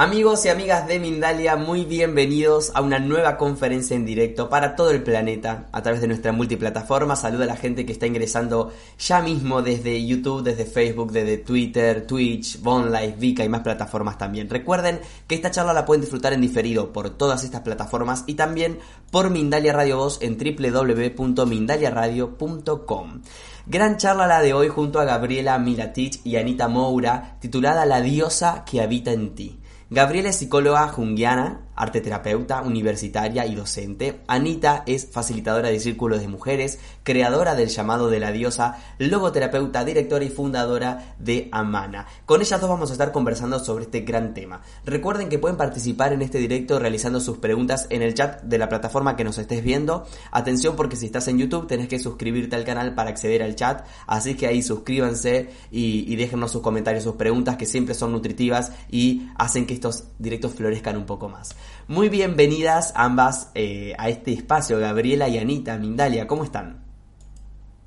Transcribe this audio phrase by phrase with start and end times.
[0.00, 4.92] Amigos y amigas de Mindalia, muy bienvenidos a una nueva conferencia en directo para todo
[4.92, 7.16] el planeta a través de nuestra multiplataforma.
[7.16, 12.06] Saluda a la gente que está ingresando ya mismo desde YouTube, desde Facebook, desde Twitter,
[12.06, 14.48] Twitch, Live, Vika y más plataformas también.
[14.48, 18.78] Recuerden que esta charla la pueden disfrutar en diferido por todas estas plataformas y también
[19.10, 23.20] por Mindalia Radio Voz en www.mindaliaradio.com.
[23.66, 28.64] Gran charla la de hoy junto a Gabriela Milatich y Anita Moura, titulada La diosa
[28.64, 29.59] que habita en ti.
[29.92, 34.20] Gabriela es psicóloga junguiana, arte terapeuta, universitaria y docente.
[34.26, 40.24] Anita es facilitadora de círculos de mujeres, creadora del llamado de la diosa, logoterapeuta, directora
[40.24, 42.06] y fundadora de Amana.
[42.26, 44.60] Con ellas dos vamos a estar conversando sobre este gran tema.
[44.84, 48.68] Recuerden que pueden participar en este directo realizando sus preguntas en el chat de la
[48.68, 50.06] plataforma que nos estés viendo.
[50.32, 53.86] Atención porque si estás en YouTube tenés que suscribirte al canal para acceder al chat,
[54.06, 58.72] así que ahí suscríbanse y, y déjenos sus comentarios, sus preguntas que siempre son nutritivas
[58.90, 61.56] y hacen que estos directos florezcan un poco más.
[61.88, 66.84] Muy bienvenidas ambas eh, a este espacio, Gabriela y Anita Mindalia, ¿cómo están?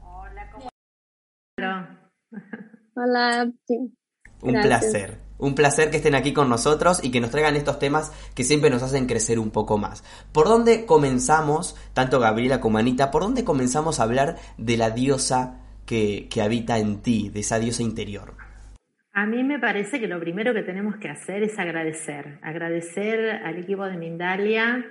[0.01, 0.69] Hola, ¿cómo
[1.57, 2.09] están?
[2.95, 3.51] Hola.
[4.41, 5.19] Un placer.
[5.37, 8.69] Un placer que estén aquí con nosotros y que nos traigan estos temas que siempre
[8.69, 10.03] nos hacen crecer un poco más.
[10.31, 15.59] ¿Por dónde comenzamos, tanto Gabriela como Anita, por dónde comenzamos a hablar de la diosa
[15.85, 18.35] que, que habita en ti, de esa diosa interior?
[19.15, 23.59] A mí me parece que lo primero que tenemos que hacer es agradecer, agradecer al
[23.59, 24.83] equipo de Mindalia,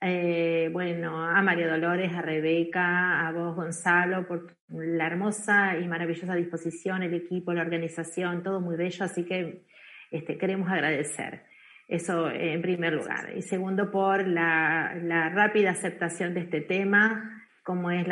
[0.00, 6.34] eh, bueno, a María Dolores, a Rebeca, a vos Gonzalo, por la hermosa y maravillosa
[6.34, 9.66] disposición, el equipo, la organización, todo muy bello, así que
[10.10, 11.42] este, queremos agradecer.
[11.88, 13.36] Eso en primer lugar.
[13.36, 14.94] Y segundo, por la,
[15.34, 18.06] rápida aceptación de este tema, como es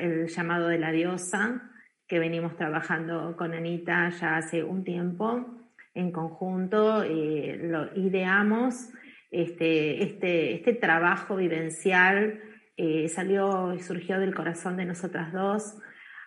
[0.00, 1.71] el llamado de la diosa,
[2.12, 5.46] que venimos trabajando con Anita ya hace un tiempo
[5.94, 7.02] en conjunto.
[7.02, 8.90] Eh, lo ideamos
[9.30, 12.38] este, este, este trabajo vivencial
[12.76, 15.78] eh, salió y surgió del corazón de nosotras dos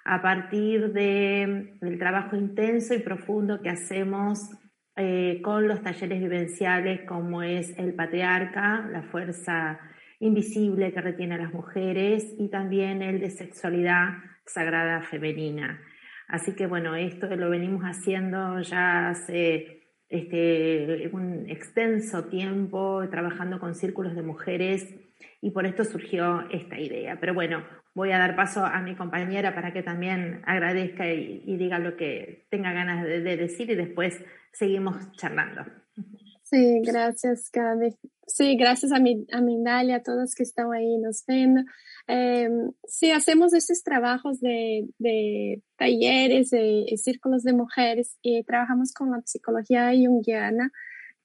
[0.06, 4.40] a partir de, del trabajo intenso y profundo que hacemos
[4.96, 9.80] eh, con los talleres vivenciales como es el patriarca, la fuerza
[10.20, 15.82] invisible que retiene a las mujeres y también el de sexualidad sagrada femenina.
[16.28, 23.76] Así que bueno, esto lo venimos haciendo ya hace este, un extenso tiempo, trabajando con
[23.76, 24.96] círculos de mujeres
[25.42, 27.20] y por esto surgió esta idea.
[27.20, 27.64] Pero bueno,
[27.94, 32.48] voy a dar paso a mi compañera para que también agradezca y, diga lo que
[32.50, 35.64] tenga ganas de, de decir y después seguimos charlando.
[36.44, 37.96] Sí, gracias, Gaby.
[38.28, 41.62] Sí, gracias a, mi, a Mindalia, a todos que están ahí nos viendo.
[42.08, 42.50] Eh,
[42.88, 49.12] sí, hacemos estos trabajos de, de talleres, de, de, círculos de mujeres y trabajamos con
[49.12, 50.72] la psicología junguiana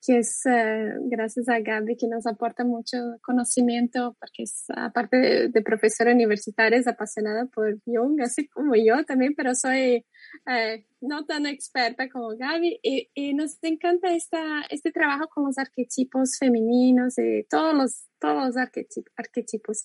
[0.05, 5.63] que es eh, gracias a Gaby que nos aporta mucho conocimiento, porque es, aparte de,
[5.63, 10.07] profesora universitaria, es apasionada por Jung, así como yo también, pero soy
[10.47, 12.81] eh, no tan experta como Gaby.
[12.83, 18.47] Y, y, nos encanta esta, este trabajo con los arquetipos femeninos, y todos los, todos
[18.47, 19.85] los arquetipos.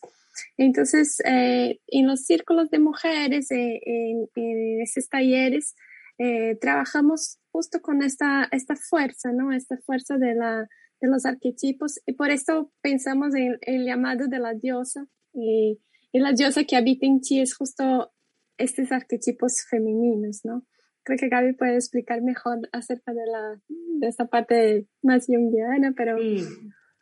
[0.57, 5.75] Entonces, eh, en los círculos de mujeres, en, en esos talleres,
[6.17, 9.51] eh, trabajamos justo con esta, esta fuerza, ¿no?
[9.51, 10.69] Esta fuerza de, la,
[11.01, 15.81] de los arquetipos y por esto pensamos en el llamado de la diosa y,
[16.13, 18.13] y la diosa que habita en ti es justo
[18.57, 20.65] estos arquetipos femeninos, ¿no?
[21.03, 26.17] Creo que Gaby puede explicar mejor acerca de, la, de esta parte más junguiana, pero...
[26.17, 26.43] Sí,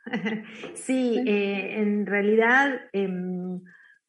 [0.74, 3.08] sí eh, en realidad eh,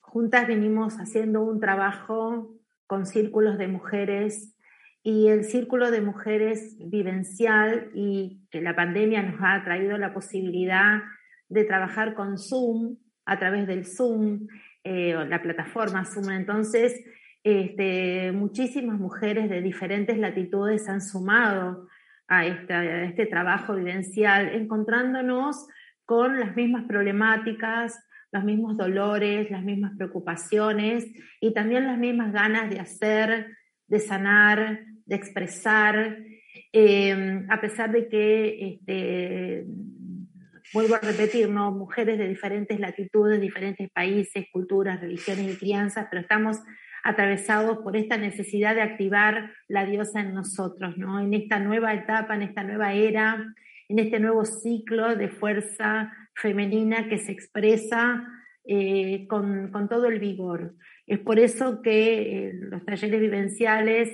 [0.01, 2.57] juntas venimos haciendo un trabajo
[2.87, 4.55] con círculos de mujeres
[5.03, 11.03] y el círculo de mujeres vivencial y que la pandemia nos ha traído la posibilidad
[11.49, 14.47] de trabajar con Zoom, a través del Zoom,
[14.83, 16.31] eh, la plataforma Zoom.
[16.31, 17.05] Entonces,
[17.45, 21.87] este, muchísimas mujeres de diferentes latitudes han sumado
[22.27, 25.67] a, esta, a este trabajo vivencial, encontrándonos
[26.07, 28.03] con las mismas problemáticas,
[28.33, 31.07] los mismos dolores, las mismas preocupaciones
[31.39, 33.55] y también las mismas ganas de hacer,
[33.87, 36.19] de sanar, de expresar,
[36.73, 39.67] em, a pesar de que, este,
[40.73, 41.73] vuelvo a repetir, ¿no?
[41.73, 46.59] mujeres de diferentes latitudes, diferentes países, culturas, religiones y crianzas, pero estamos
[47.05, 51.21] atravesados por esta necesidad de activar la diosa en nosotros, ¿no?
[51.21, 53.55] en esta nueva etapa, en esta nueva era,
[53.89, 58.27] en este nuevo ciclo de fuerza femenina que se expresa
[58.65, 60.75] eh, con, con, todo el vigor.
[61.07, 64.11] Es por eso que eh, los talleres vivenciales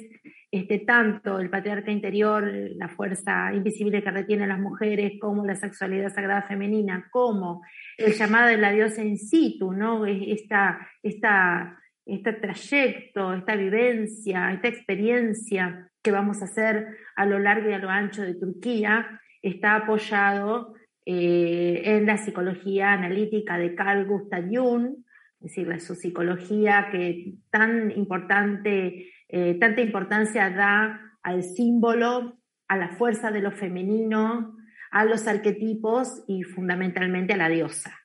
[0.53, 2.43] este, tanto el patriarca interior,
[2.75, 7.63] la fuerza invisible que retiene a las mujeres, como la sexualidad sagrada femenina, como
[7.97, 10.07] el llamado de la diosa in situ, ¿no?
[10.07, 16.87] Esta, esta, este trayecto, esta vivencia, esta experiencia que vamos a hacer
[17.17, 20.75] a lo largo y a lo ancho de Turquía, está apoyado
[21.07, 24.97] eh, en la psicología analítica de Carl Gustav Jung,
[25.41, 32.39] es decir, su psicología que tan importante, eh, tanta importancia da al símbolo,
[32.69, 34.57] a la fuerza de lo femenino,
[34.91, 38.00] a los arquetipos y fundamentalmente a la diosa.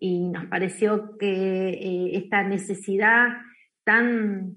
[0.00, 3.28] Y nos pareció que eh, esta necesidad
[3.84, 4.54] tan,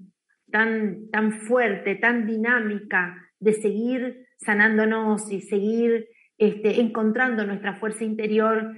[0.50, 6.08] tan, tan fuerte, tan dinámica de seguir sanándonos y seguir
[6.38, 8.74] este, encontrando nuestra fuerza interior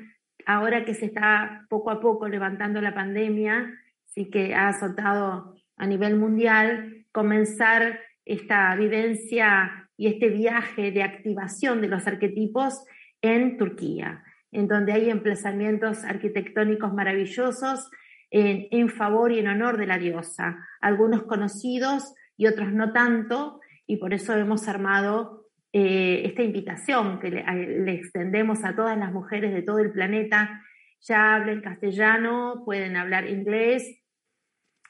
[0.47, 3.73] ahora que se está poco a poco levantando la pandemia,
[4.07, 11.81] sí que ha azotado a nivel mundial, comenzar esta vivencia y este viaje de activación
[11.81, 12.85] de los arquetipos
[13.23, 14.23] en Turquía,
[14.55, 17.91] en donde hay emplazamientos arquitectónicos maravillosos
[18.31, 23.99] en, favor y en honor de la diosa, algunos conocidos y otros no tanto, y
[23.99, 29.63] por eso hemos armado eh, esta invitación que le, extendemos a todas las mujeres de
[29.63, 30.63] todo el planeta,
[31.01, 34.03] ya hablen castellano, pueden hablar inglés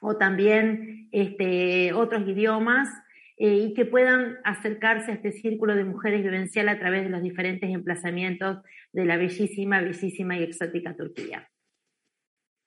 [0.00, 2.88] o también este, otros idiomas,
[3.36, 7.22] eh, y que puedan acercarse a este círculo de mujeres vivencial a través de los
[7.22, 11.50] diferentes emplazamientos de la bellísima, bellísima y exótica Turquía.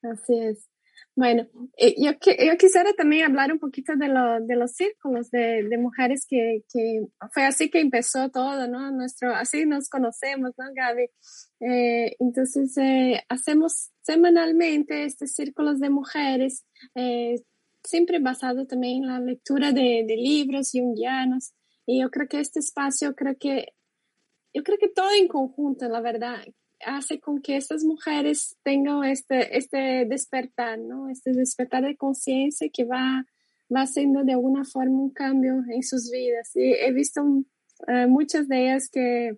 [0.02, 0.70] Así es.
[1.16, 1.48] Bueno,
[1.78, 5.78] eh, yo, yo quisiera también hablar un poquito de, lo, de los círculos de, de
[5.78, 8.92] mujeres que, que, fue así que empezó todo, ¿no?
[8.92, 11.10] Nuestro, así nos conocemos, ¿no, Gaby?
[11.60, 16.66] Eh, entonces, eh, hacemos semanalmente estos círculos de mujeres,
[17.88, 21.54] siempre basado también en la lectura de, de libros junguianos.
[21.86, 23.74] Y yo creo que este espacio, creo que,
[24.54, 26.44] yo creo que todo en conjunto, la verdad,
[26.86, 31.10] hace con que estas mujeres tengan este, este despertar, ¿no?
[31.10, 33.26] Este despertar de conciencia que va,
[33.74, 36.56] va haciendo de alguna forma un cambio en sus vidas.
[36.56, 37.22] Y he visto
[37.88, 39.38] eh, muchas de ellas que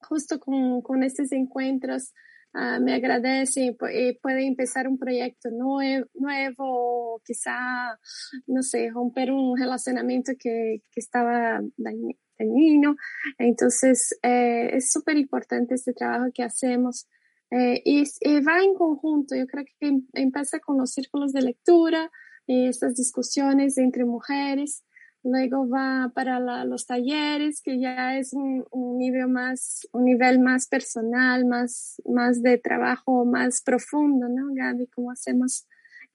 [0.00, 2.12] justo con, con estos encuentros
[2.54, 7.98] uh, me agradecen y pueden empezar un proyecto nuevo, nuevo quizá,
[8.46, 12.14] no sé, romper un relacionamiento que, que estaba dañado
[12.44, 12.96] niño.
[13.38, 17.08] Entonces, eh, es súper importante este trabajo que hacemos.
[17.50, 18.04] Eh, y,
[18.40, 22.10] va en conjunto, yo creo que em, empieza con los círculos de lectura,
[22.46, 24.82] y estas discusiones entre mujeres,
[25.30, 28.64] luego va para los talleres, que ya es un,
[28.98, 34.86] nivel más, un nivel más personal, más, más de trabajo más profundo, ¿no, Gaby?
[34.88, 35.66] Como hacemos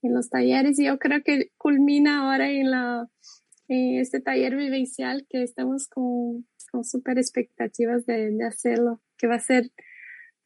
[0.02, 0.80] en los talleres.
[0.80, 3.10] Y yo creo que culmina ahora en la,
[3.68, 9.40] este taller vivencial que estamos con, con súper expectativas de, de, hacerlo, que va a
[9.40, 9.72] ser,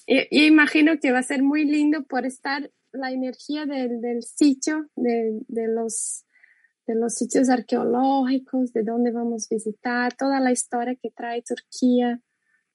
[0.07, 4.89] yo, imagino que va a ser muy lindo por estar la energía del, del sitio,
[4.95, 6.25] de, de, los,
[6.87, 12.21] de los sitios arqueológicos, de dónde vamos a visitar, toda la historia que trae Turquía,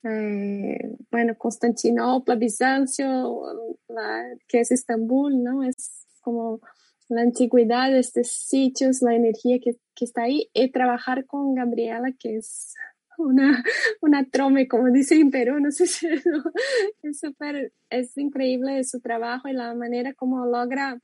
[0.05, 3.41] eh, bueno, Constantinopla, Bizancio,
[3.89, 5.63] la, que es Estambul, ¿no?
[5.63, 6.61] Es como
[7.09, 12.13] la antigüedad de estos sitios, la energía que, que está ahí, y trabajar con Gabriela,
[12.19, 12.75] que es
[13.19, 13.65] una,
[14.01, 16.07] una trome, como dicen en Perú, no sé si
[17.03, 21.01] es súper, es increíble su trabajo y la manera como logra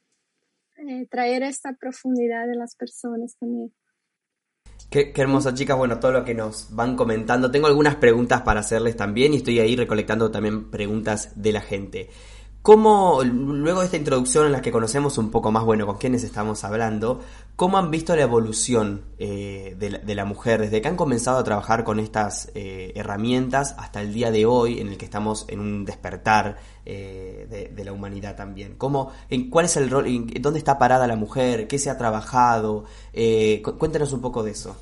[0.78, 3.73] eh, traer esta profundidad de las personas también.
[4.90, 7.50] Qué, qué, chicas, bueno, todo lo que nos van comentando.
[7.50, 12.08] Tengo algunas preguntas para hacerles también y estoy ahí recolectando también preguntas de la gente.
[12.68, 16.22] ¿Cómo, luego de esta introducción en la que conocemos un poco más, bueno, con quiénes
[16.22, 17.18] estamos hablando,
[17.56, 21.82] cómo han visto la evolución eh, de, la, mujer desde que han comenzado a trabajar
[21.82, 25.87] con estas eh, herramientas hasta el día de hoy en el que estamos en un
[25.87, 28.75] despertar eh, de, la humanidad también?
[28.76, 31.68] ¿Cómo, en, ¿Cuál es el rol, en, dónde está parada la mujer?
[31.68, 32.84] ¿Qué se ha trabajado?
[33.78, 34.76] cuéntenos un poco de eso.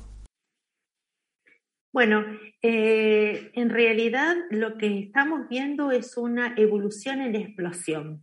[1.97, 2.23] Bueno,
[2.61, 8.21] eh, en realidad lo que estamos viendo es una evolución en explosión,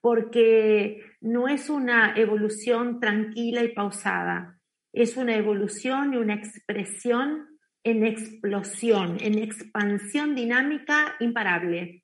[0.00, 4.58] porque no es una evolución tranquila y pausada,
[4.92, 7.46] es una evolución y una expresión
[7.84, 12.02] en explosión, en expansión dinámica imparable.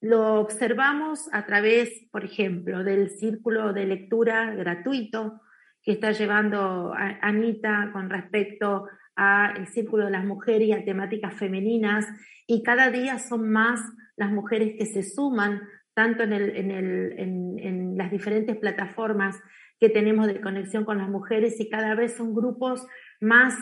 [0.00, 5.42] Lo observamos a través, por ejemplo, del círculo de lectura gratuito
[5.80, 12.06] que está llevando Anita con respecto al Círculo de las Mujeres y a temáticas femeninas,
[12.46, 13.80] y cada día son más
[14.16, 15.62] las mujeres que se suman,
[15.94, 19.40] tanto en, el, en, el, en, las diferentes plataformas
[19.80, 22.86] que tenemos de conexión con las mujeres, y cada vez son grupos
[23.20, 23.54] más,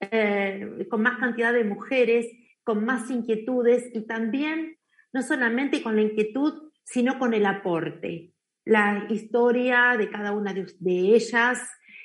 [0.00, 2.26] eh, con más cantidad de mujeres,
[2.64, 4.78] con más inquietudes y también
[5.12, 8.32] no solamente con la inquietud, sino con el aporte.
[8.64, 10.66] La historia de cada una de,
[11.14, 11.60] ellas,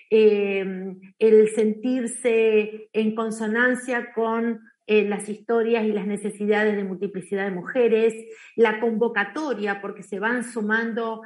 [0.09, 7.51] eh, el sentirse en consonancia con eh, las historias y las necesidades de multiplicidad de
[7.51, 8.15] mujeres,
[8.55, 11.21] la convocatoria, porque se van sumando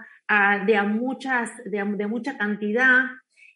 [0.65, 3.05] de, a muchas, de, mucha cantidad,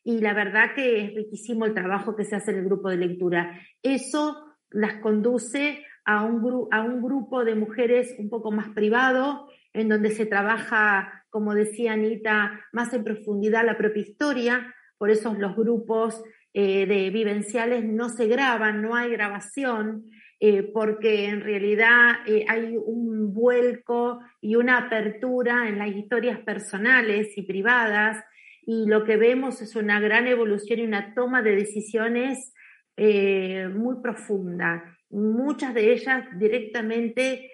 [0.03, 2.97] y la verdad que es riquísimo el trabajo que se hace en el grupo de
[2.97, 3.59] lectura.
[3.83, 9.89] Eso las conduce a un, a un grupo de mujeres un poco más privado, en
[9.89, 15.55] donde se trabaja, como decía Anita, más en profundidad la propia historia, por eso los
[15.55, 16.23] grupos
[16.59, 22.75] eh, de vivenciales no se graban, no hay grabación, eh, porque en realidad eh, hay
[22.77, 28.23] un vuelco y una apertura en las historias personales y privadas,
[28.65, 32.53] y lo que vemos es una gran evolución y una toma de decisiones
[32.97, 34.97] muy profunda.
[35.11, 37.51] Muchas de ellas directamente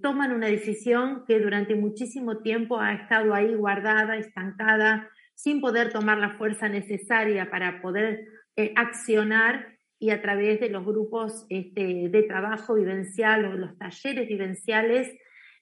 [0.00, 5.10] toman una decisión que durante muchísimo tiempo ha estado ahí guardada, estancada,
[5.42, 10.84] sin poder tomar la fuerza necesaria para poder eh, accionar y a través de los
[10.84, 15.10] grupos este, de trabajo vivencial o los talleres vivenciales,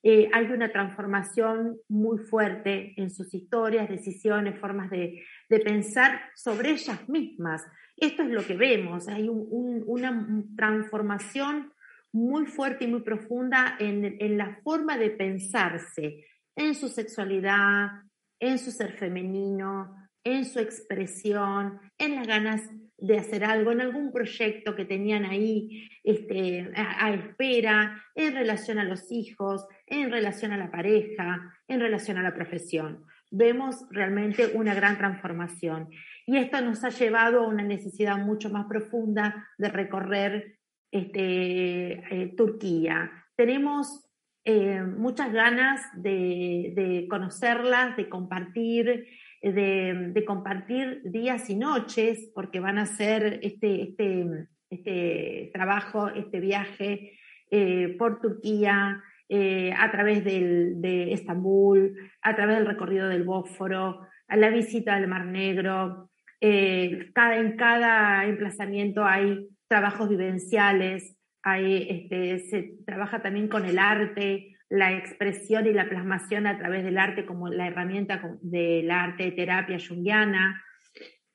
[0.02, 7.08] eh, hay una transformación muy fuerte en sus historias, decisiones, formas de, pensar sobre ellas
[7.08, 7.64] mismas.
[7.97, 11.73] Esto es lo que vemos, hay una transformación
[12.12, 16.25] muy fuerte y muy profunda en, en, la forma de pensarse,
[16.56, 18.08] en su sexualidad,
[18.40, 22.62] en su ser femenino, en su expresión, en las ganas
[22.99, 28.85] de hacer algo, en algún proyecto que tenían ahí este, a, espera, en relación a
[28.85, 33.04] los hijos, en relación a la pareja, en relación a la profesión.
[33.30, 35.88] Vemos realmente una gran transformación.
[36.26, 40.59] Y esto nos ha llevado a una necesidad mucho más profunda de recorrer
[40.90, 43.12] este, eh, Turquía.
[43.37, 44.08] Tenemos
[44.50, 49.07] eh, muchas ganas de, conocerlas, de compartir,
[49.43, 57.12] de, compartir días y noches, porque van a hacer este, este, este trabajo, este viaje
[57.50, 64.37] eh, por Turquía, eh, a través de Estambul, a través del recorrido del Bósforo, a
[64.38, 66.09] la visita al Mar Negro.
[66.40, 75.66] en cada emplazamiento hay trabajos vivenciales, este, se trabaja también con el arte, la expresión
[75.66, 80.62] y la plasmación a través del arte como la herramienta del arte de terapia junguiana,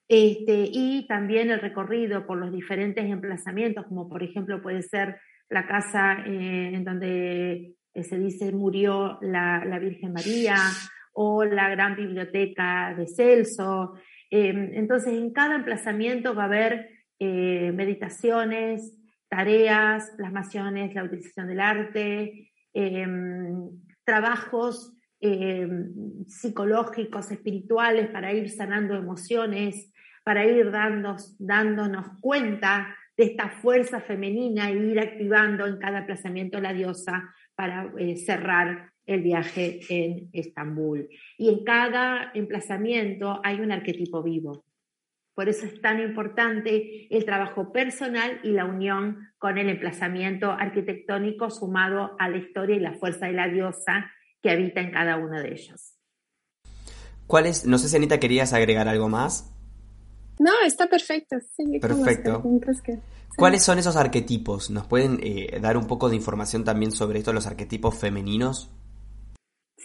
[0.07, 5.17] este, y también el recorrido por los diferentes emplazamientos, como por ejemplo puede ser
[5.49, 10.57] la casa eh, en donde eh, se dice murió la, Virgen María
[11.13, 13.93] o la gran biblioteca de Celso.
[14.29, 18.97] Em, entonces, en cada emplazamiento va a haber eh, meditaciones,
[19.33, 23.67] tareas, plasmaciones, la utilización del arte, em,
[24.05, 29.91] trabajos em, psicológicos, espirituales para ir sanando emociones,
[30.23, 30.69] para ir
[31.39, 37.91] dándonos cuenta de esta fuerza femenina e ir activando en cada aplazamiento la diosa para
[37.97, 41.09] eh, cerrar el viaje en Estambul.
[41.37, 44.65] Y en cada emplazamiento hay un arquetipo vivo.
[45.35, 51.49] Por eso es tan importante el trabajo personal y la unión con el emplazamiento arquitectónico
[51.49, 54.11] sumado a la historia y la fuerza de la diosa
[54.41, 55.97] que habita en cada uno de ellos.
[57.25, 59.51] ¿Cuáles, no sé si Anita querías agregar algo más?
[60.39, 61.37] No, está perfecto.
[61.81, 62.43] perfecto.
[63.37, 64.69] ¿Cuáles son esos arquetipos?
[64.69, 68.69] ¿Nos pueden eh, dar un poco de información también sobre esto, los arquetipos femeninos?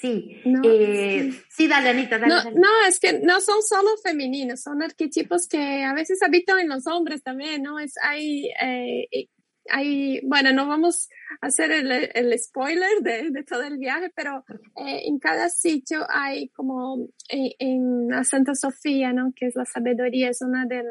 [0.01, 1.67] Sí, eh, sí.
[1.67, 6.23] dale, Anita, dale, no, es que no son solo femeninos, son arquetipos que a veces
[6.23, 7.81] habitan en los hombres también, ¿no?
[7.81, 9.29] Es, hay, eh,
[9.69, 11.09] hay, bueno, no vamos
[11.41, 14.45] a hacer el, el spoiler de, de, todo el viaje, pero
[14.77, 19.33] eh, en cada sitio hay como en, la Santa Sofía, ¿no?
[19.35, 20.85] Que es la sabiduría, es una de,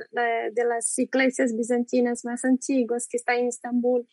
[0.52, 4.06] de, las iglesias bizantinas más antiguas que está en Estambul.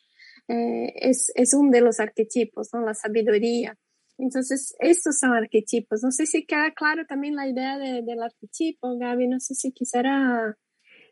[0.47, 2.81] es, es uno de los arquetipos, ¿no?
[2.83, 3.77] La sabiduría.
[4.19, 6.03] Entonces, estos son arquetipos.
[6.03, 9.29] No sé si queda claro también la idea del arquetipo, Gaby.
[9.29, 10.57] No sé si quisiera...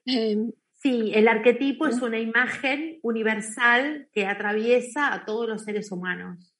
[0.04, 6.54] Em, sí, el arquetipo es una imagen universal que atraviesa a todos los seres humanos.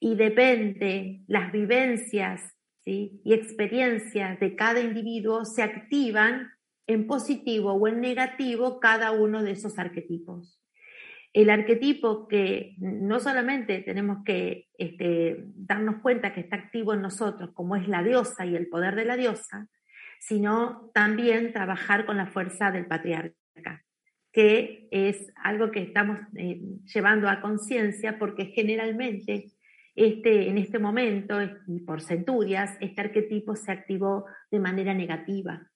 [0.00, 6.50] Y depende, las vivencias y experiencias de cada individuo se activan
[6.86, 10.60] en positivo o en negativo cada uno de esos arquetipos
[11.36, 17.50] el arquetipo que no solamente tenemos que este, darnos cuenta que está activo en nosotros,
[17.52, 19.68] como es la diosa y el poder de la diosa,
[20.18, 23.84] sino también trabajar con la fuerza del patriarca.
[24.32, 26.58] que es algo que estamos eh,
[26.94, 29.52] llevando a conciencia porque generalmente
[29.94, 35.70] este, en este momento y por centurias este arquetipo se activó de manera negativa.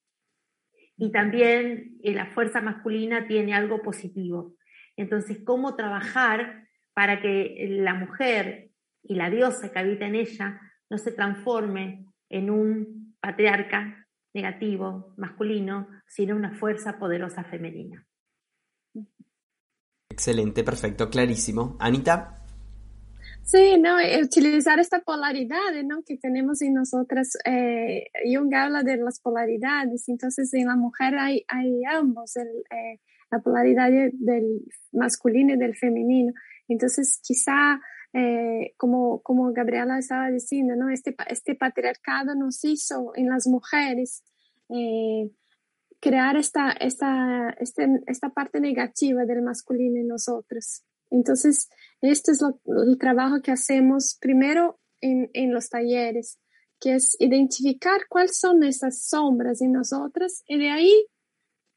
[0.96, 4.54] Y también eh, la fuerza masculina tiene algo positivo.
[4.96, 8.70] Entonces, ¿cómo trabajar para que la mujer
[9.02, 15.88] y la diosa que habita en ella no se transforme en un patriarca negativo, masculino,
[16.06, 18.06] sino una fuerza poderosa femenina?
[20.08, 21.76] Excelente, perfecto, clarísimo.
[21.80, 22.34] Anita.
[23.42, 26.02] Sí, no, utilizar esta polaridad ¿no?
[26.04, 27.36] que tenemos en nosotras.
[27.44, 33.00] Eh, Jung habla de las polaridades, entonces en la mujer hay, hay ambos, el, eh,
[33.30, 36.32] la polaridad del masculino y del femenino.
[36.68, 37.80] Entonces, quizá,
[38.12, 40.90] eh, como, como Gabriela estaba diciendo, ¿no?
[40.90, 44.24] este, este patriarcado nos hizo en las mujeres
[46.00, 50.82] crear esta, esta, este, esta parte negativa del masculino en nosotros.
[51.10, 51.68] Entonces,
[52.00, 56.38] este es el trabajo que hacemos primero en, en, los talleres,
[56.80, 61.06] que es identificar cuáles son esas sombras en nosotras y de ahí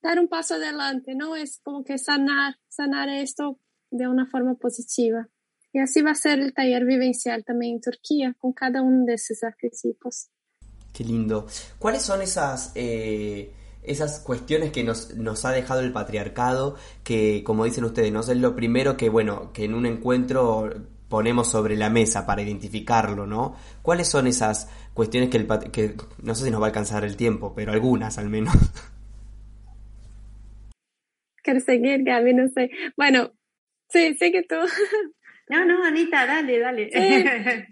[0.04, 1.36] dar un paso adelante, ¿no?
[1.36, 5.28] Es como que sanar, sanar esto de una forma positiva.
[5.72, 9.16] Y así va a ser el taller vivencial también en Turquía, con cada uno de
[9.16, 10.28] esos arquetipos.
[10.94, 11.48] Qué lindo.
[11.80, 12.72] ¿Cuáles son esas...
[12.76, 18.22] Eh esas cuestiones que nos, nos ha dejado el patriarcado, que como dicen ustedes, ¿no?
[18.22, 20.70] es lo primero que, bueno, que en un encuentro
[21.10, 23.56] ponemos sobre la mesa para identificarlo, ¿no?
[23.82, 27.16] ¿Cuáles son esas cuestiones que, el, que no sé si nos va a alcanzar el
[27.16, 28.56] tiempo, pero algunas al menos?
[31.44, 32.34] ¿Quieres seguir, Gaby?
[32.34, 32.72] No sé.
[32.98, 33.34] Bueno,
[33.90, 34.56] sí, sé que tú.
[35.50, 36.90] No, no, Anita, dale, dale.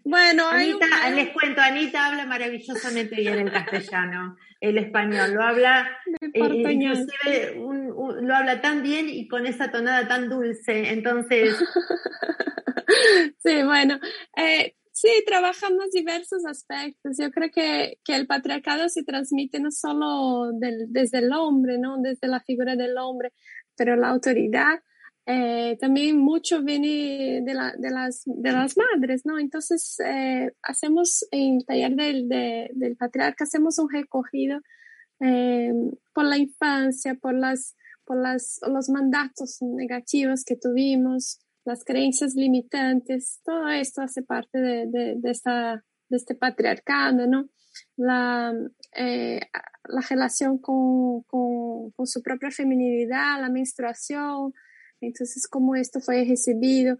[0.03, 5.89] Bueno, Anita, les cuento, Anita habla maravillosamente bien el castellano, el español, lo habla,
[6.21, 11.55] eh, inclusive lo habla tan bien y con esa tonada tan dulce, entonces.
[13.37, 13.99] sí, bueno,
[14.35, 17.17] eh, sí, trabajamos diversos aspectos.
[17.19, 21.97] Yo creo que, que el patriarcado se transmite no solo desde el hombre, ¿no?
[21.99, 23.33] Desde la figura del hombre,
[23.75, 24.79] pero la autoridad
[25.25, 29.39] eh, también mucho viene de, la, de, las, de las madres, ¿no?
[29.39, 34.59] Entonces, eh, hacemos en el taller del, del patriarca, hacemos un recogido
[35.19, 35.73] eh,
[36.13, 43.39] por la infancia, por, las, por las, los mandatos negativos que tuvimos, las creencias limitantes,
[43.43, 47.49] todo esto hace parte de, de, de esta, de este patriarcado, ¿no?
[47.95, 48.53] La,
[48.93, 54.53] la relación con, con, su propia feminilidad, la menstruación,
[55.01, 56.97] entonces, cómo esto fue recibido.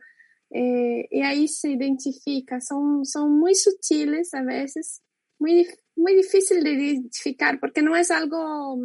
[0.50, 5.02] Eh, y ahí se identifica, son, son muy sutiles a veces,
[5.40, 8.78] muy, muy difícil de identificar, porque no es algo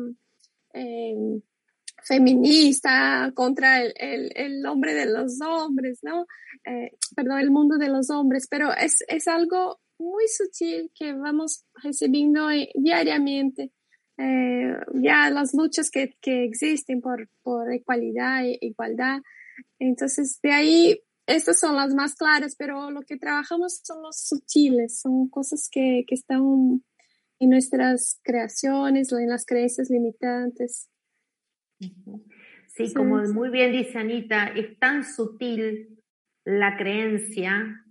[0.74, 1.14] eh,
[2.04, 6.26] feminista contra el, el, el, hombre de los hombres, ¿no?
[6.64, 11.64] Eh, perdón, el mundo de los hombres, pero es, es algo muy sutil que vamos
[11.82, 13.72] recibiendo diariamente
[14.18, 19.20] eh, ya las luchas que, que existen por, por equalidad e igualdad.
[19.78, 25.00] Entonces, de ahí, estas son las más claras, pero lo que trabajamos son los sutiles,
[25.00, 26.82] son cosas que, que están
[27.38, 30.88] en nuestras creaciones, en las creencias limitantes.
[32.68, 35.98] Sí, como muy bien dice Anita, es tan sutil
[36.44, 37.84] la creencia,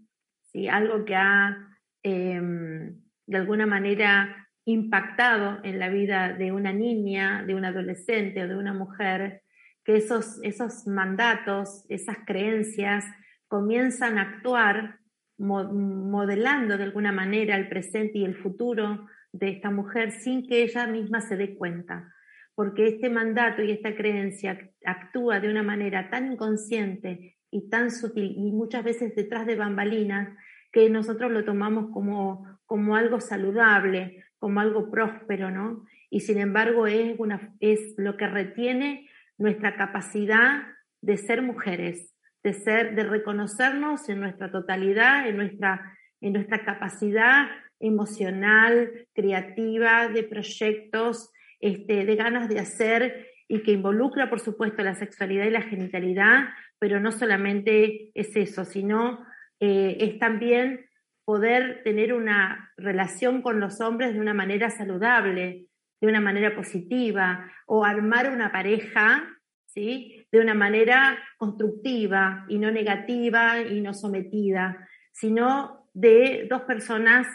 [0.52, 0.68] ¿sí?
[0.68, 1.58] algo que ha
[2.04, 8.48] em, de alguna manera impactado en la vida de una niña, de un adolescente o
[8.48, 9.44] de una mujer,
[9.84, 13.06] que esos, esos mandatos, esas creencias
[13.48, 15.00] comienzan a actuar
[15.38, 20.88] modelando de alguna manera el presente y el futuro de esta mujer sin que ella
[20.88, 22.15] misma se dé cuenta.
[22.56, 28.34] Porque este mandato y esta creencia actúa de una manera tan inconsciente y tan sutil
[28.38, 30.36] y muchas veces detrás de bambalinas
[30.72, 35.86] que nosotros lo tomamos como, como algo saludable, como algo próspero, ¿no?
[36.10, 40.64] Y sin embargo es, una, es lo que retiene nuestra capacidad
[41.02, 42.14] de ser mujeres,
[42.44, 47.48] de ser, de reconocernos en nuestra totalidad, en nuestra, en nuestra capacidad
[47.80, 51.32] emocional, creativa, de proyectos,
[51.66, 56.50] este, de ganas de hacer y que involucra, por supuesto, la sexualidad y la genitalidad,
[56.78, 59.26] pero no solamente es eso, sino
[59.60, 60.86] eh, es también
[61.24, 65.66] poder tener una relación con los hombres de una manera saludable,
[66.02, 69.28] de una manera positiva, o armar una pareja,
[69.66, 70.28] ¿sí?
[70.32, 77.26] De una manera constructiva y no negativa y no sometida, sino de dos personas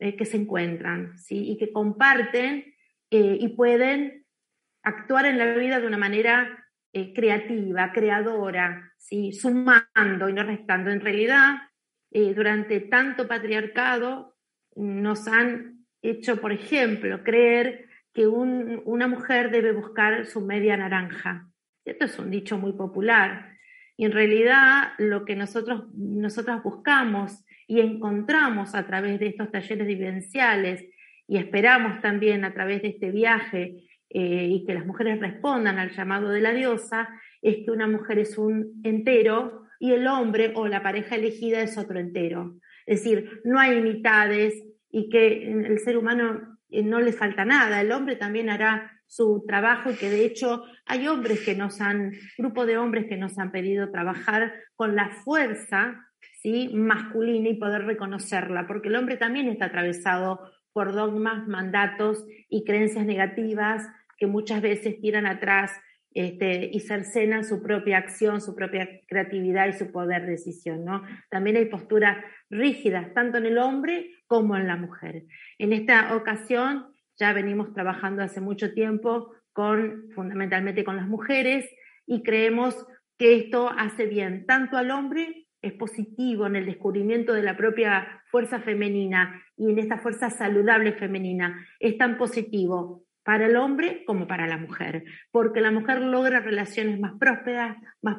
[0.00, 1.52] eh, que se encuentran, ¿sí?
[1.52, 2.74] Y que comparten
[3.10, 4.26] eh, y pueden
[4.82, 8.92] actuar en la vida de una manera eh, creativa, creadora,
[9.32, 10.90] sumando y no restando.
[10.90, 11.56] En realidad,
[12.10, 14.36] eh, durante tanto patriarcado
[14.76, 21.48] nos han hecho, por ejemplo, creer que una mujer debe buscar su media naranja.
[21.84, 23.56] Esto es un dicho muy popular.
[23.96, 29.86] Y en realidad lo que nosotros, nosotros buscamos y encontramos a través de estos talleres
[29.86, 30.84] vivenciales
[31.28, 35.90] y esperamos también a través de este viaje eh, y que las mujeres respondan al
[35.90, 37.08] llamado de la diosa,
[37.42, 41.76] es que una mujer es un entero y el hombre o la pareja elegida es
[41.76, 42.56] otro entero.
[42.86, 44.54] Es decir, no hay mitades
[44.90, 47.82] y que el ser humano eh, no le falta nada.
[47.82, 52.12] El hombre también hará su trabajo y que de hecho hay hombres que nos han,
[52.38, 56.06] grupo de hombres que nos han pedido trabajar con la fuerza
[56.42, 56.70] ¿sí?
[56.72, 60.40] masculina y poder reconocerla, porque el hombre también está atravesado
[60.72, 65.72] por dogmas, mandatos y creencias negativas que muchas veces tiran atrás
[66.12, 70.84] este, y cercenan su propia acción, su propia creatividad y su poder de decisión.
[70.84, 71.02] ¿no?
[71.30, 75.24] También hay posturas rígidas, tanto en el hombre como en la mujer.
[75.58, 81.68] En esta ocasión ya venimos trabajando hace mucho tiempo con, fundamentalmente con las mujeres,
[82.06, 82.86] y creemos
[83.18, 88.22] que esto hace bien tanto al hombre, es positivo en el descubrimiento de la propia
[88.30, 94.26] fuerza femenina y en esta fuerza saludable femenina, es tan positivo para el hombre como
[94.26, 98.16] para la mujer, porque la mujer logra relaciones más prósperas, más,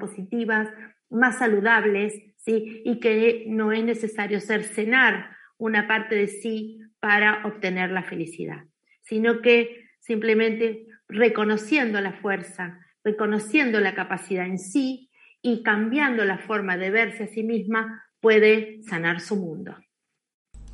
[0.00, 0.68] positivas,
[1.08, 2.82] más saludables, ¿sí?
[2.84, 8.64] y que no es necesario cercenar una parte de sí para obtener la felicidad,
[9.02, 15.03] sino que simplemente reconociendo la fuerza, reconociendo la capacidad en sí
[15.44, 19.76] y cambiando la forma de verse a sí misma, puede sanar su mundo,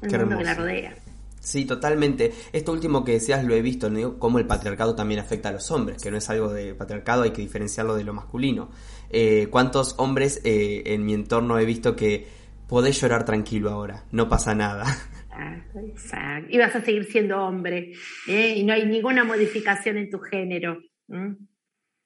[0.00, 0.94] el mundo que la rodea.
[1.40, 2.30] Sí, totalmente.
[2.52, 4.16] Esto último que decías lo he visto, ¿no?
[4.20, 7.32] Cómo el patriarcado también afecta a los hombres, que no es algo de patriarcado, hay
[7.32, 8.70] que diferenciarlo de lo masculino.
[9.10, 12.28] Eh, ¿Cuántos hombres eh, en mi entorno he visto que
[12.68, 14.04] podés llorar tranquilo ahora?
[14.12, 14.84] No pasa nada.
[15.84, 17.92] Exacto, Y vas a seguir siendo hombre,
[18.28, 18.54] ¿eh?
[18.56, 20.78] y no hay ninguna modificación en tu género.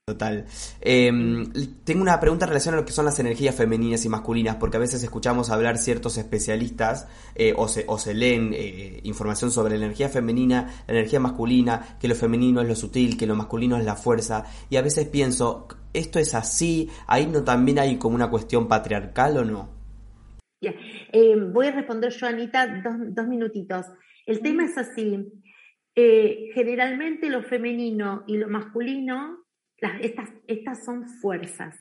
[0.06, 0.44] Total.
[0.82, 1.50] Em,
[1.82, 4.76] tengo una pregunta en relación a lo que son las energías femeninas y masculinas, porque
[4.76, 9.78] a veces escuchamos hablar ciertos especialistas eh, o, se, o, se, leen eh, información sobre
[9.78, 13.78] la energía femenina, la energía masculina, que lo femenino es lo sutil, que lo masculino
[13.78, 16.90] es la fuerza, y a veces pienso, ¿esto es así?
[17.06, 19.70] ¿Ahí no también hay como una cuestión patriarcal o no?
[20.60, 23.86] Eh, voy a responder yo, Anita, dos, dos minutitos.
[24.26, 25.32] El tema es así.
[25.94, 29.43] generalmente lo femenino y lo masculino
[30.00, 31.76] estas, estas son fuerzas,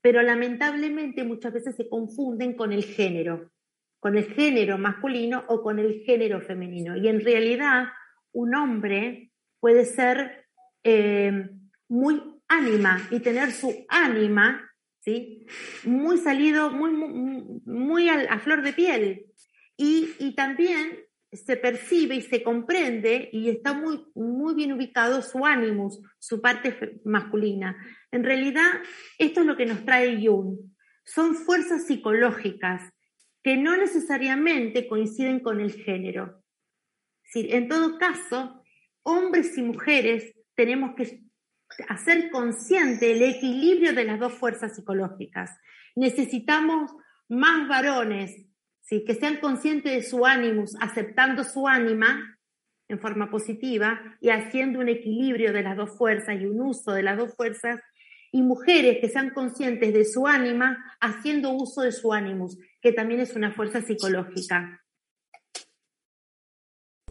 [0.00, 3.52] pero lamentablemente muchas veces se confunden con el género,
[3.98, 6.96] con el género masculino o con el género femenino.
[6.96, 7.88] Y en realidad
[8.32, 10.46] un hombre puede ser
[10.82, 11.50] eh,
[11.88, 15.46] muy ánima y tener su ánima ¿sí?
[15.84, 19.26] muy salido, muy, muy, a, flor de piel.
[19.76, 25.46] Y, y también se percibe y se comprende y está muy, muy bien ubicado su
[25.46, 27.76] ánimos, su parte masculina.
[28.10, 28.68] En realidad,
[29.18, 30.58] esto es lo que nos trae Jung.
[31.04, 32.92] Son fuerzas psicológicas
[33.42, 36.42] que no necesariamente coinciden con el género.
[37.34, 38.62] en todo caso,
[39.02, 41.22] hombres y mujeres tenemos que
[41.88, 45.56] hacer consciente el equilibrio de las dos fuerzas psicológicas.
[45.94, 46.90] Necesitamos
[47.28, 48.49] más varones
[49.06, 52.38] que sean conscientes de su ánimo, aceptando su ánima
[52.88, 57.04] en forma positiva y haciendo un equilibrio de las dos fuerzas y un uso de
[57.04, 57.80] las dos fuerzas,
[58.32, 62.48] y mujeres que sean conscientes de su ánima haciendo uso de su ánimo,
[62.80, 64.80] que también es una fuerza psicológica.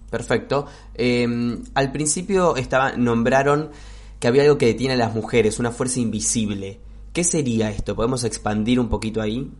[0.09, 0.67] Perfecto.
[0.95, 3.71] Em, al principio estaba, nombraron
[4.19, 6.79] que había algo que detiene a las mujeres, una fuerza invisible.
[7.13, 7.95] ¿Qué sería esto?
[7.95, 9.51] ¿Podemos expandir un poquito ahí?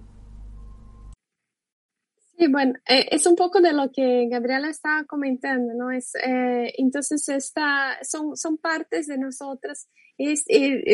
[2.40, 5.92] Sí, bueno, eh, es un poco de lo que Gabriela estaba comentando, ¿no?
[5.92, 10.36] Es, eh, entonces, esta, son, son partes de nosotras y,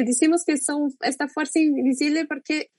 [0.04, 2.72] decimos que son esta fuerza invisible porque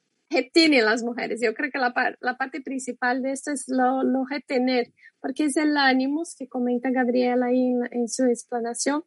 [0.53, 1.41] tiene las mujeres.
[1.41, 5.57] Yo creo que la, la parte principal de esto es lo, lo tener, porque es
[5.57, 9.05] el ánimo que comenta Gabriela ahí en, su explanación,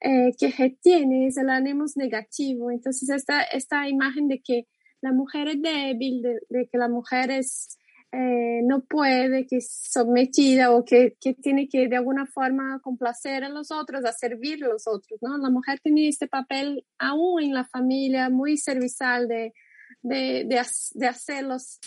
[0.00, 2.70] eh, que tiene, es el ánimo negativo.
[2.70, 4.68] Entonces, esta, esta imagen de que
[5.02, 7.76] la mujer es débil, de que la mujer es
[8.12, 13.42] eh, no puede, que es sometida o que, que, tiene que de alguna forma complacer
[13.42, 15.38] a los otros, a servir a los otros, ¿no?
[15.38, 19.54] La mujer tiene este papel aún en la familia muy servicial de,
[20.02, 20.62] de, de,
[20.94, 21.78] de hacerlos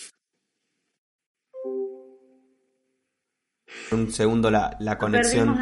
[3.91, 5.57] Un segundo la, la conexión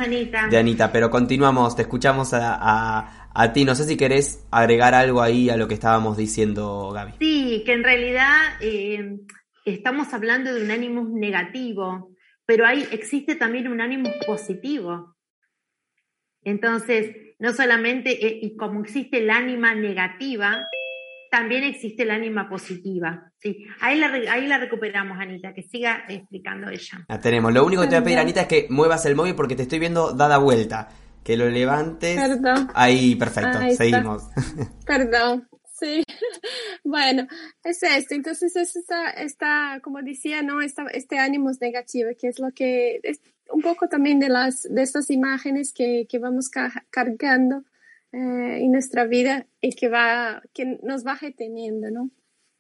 [0.50, 3.66] de Anita, pero continuamos, te escuchamos a, a, ti.
[3.66, 7.14] No sé si querés agregar algo ahí a lo que estábamos diciendo, Gaby.
[7.20, 9.20] Sí, que en realidad eh,
[9.66, 12.12] estamos hablando de un ánimo negativo,
[12.46, 15.16] pero ahí existe también un ánimo positivo.
[16.44, 20.68] Entonces, no solamente, eh, y como existe el ánima negativa,
[21.32, 23.32] también existe el ánima positiva.
[23.40, 27.06] Sí, ahí la, ahí la recuperamos, Anita, que siga explicando ella.
[27.08, 27.52] La tenemos.
[27.54, 29.64] Lo único que te voy a pedir, Anita, es que muevas el móvil porque te
[29.64, 30.90] estoy viendo dada vuelta.
[31.24, 32.20] Que lo levantes.
[32.20, 32.70] Perdón.
[32.76, 33.60] Ahí, perfecto.
[33.76, 34.30] Seguimos.
[34.86, 35.48] Perdón.
[35.74, 36.04] Sí,
[36.84, 37.28] bueno,
[37.64, 38.14] es esto.
[38.14, 40.62] Entonces, es esta, como decía, ¿no?
[40.62, 43.20] Esta, este ánimo negativo, que es lo que, es
[43.52, 46.50] un poco también de las, de estas imágenes que, que vamos
[46.90, 47.64] cargando
[48.12, 52.12] eh, en nuestra vida y que va, que nos va deteniendo, ¿no?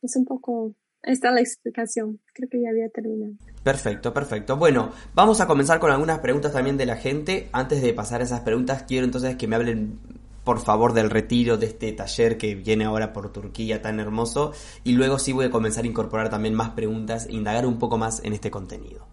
[0.01, 0.73] Es un poco,
[1.03, 2.19] esta la explicación.
[2.33, 3.33] Creo que ya había terminado.
[3.63, 4.57] Perfecto, perfecto.
[4.57, 7.49] Bueno, vamos a comenzar con algunas preguntas también de la gente.
[7.51, 9.99] Antes de pasar a esas preguntas, quiero entonces que me hablen
[10.43, 14.53] por favor del retiro de este taller que viene ahora por Turquía tan hermoso
[14.83, 17.97] y luego sí voy a comenzar a incorporar también más preguntas e indagar un poco
[17.97, 19.07] más en este contenido.